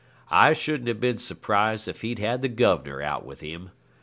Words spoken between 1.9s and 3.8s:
he'd had the Governor out with him.